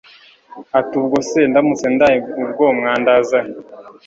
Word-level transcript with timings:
atiubwo 0.79 1.17
se 1.29 1.39
ndamutse 1.49 1.85
ndaye 1.95 2.17
ubwo 2.43 2.63
mwandaza 2.77 3.37
he 3.45 3.51